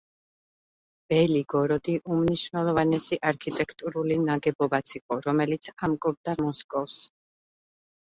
[1.11, 6.97] ბელი-გოროდი უმნიშვნელოვანესი არქიტექტურული ნაგებობაც იყო, რომელიც ამკობდა მოსკოვს.